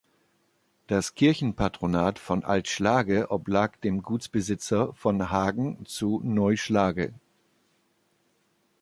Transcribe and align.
Das 0.87 1.13
Kirchenpatronat 1.13 2.17
von 2.17 2.43
Alt 2.43 2.67
Schlage 2.67 3.29
oblag 3.29 3.75
dem 3.83 4.01
Gutsbesitzer 4.01 4.93
von 4.95 5.29
Hagen 5.29 5.85
zu 5.85 6.21
Neu 6.23 6.55
Schlage. 6.57 7.13